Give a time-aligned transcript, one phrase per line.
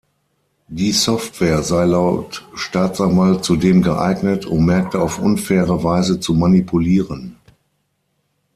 [0.67, 7.35] Die Software sei laut Staatsanwaltschaft zudem geeignet, „um Märkte auf unfaire Weise zu manipulieren“.